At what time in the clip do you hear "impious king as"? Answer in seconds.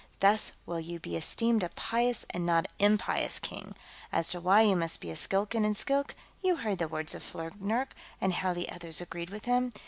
2.93-4.31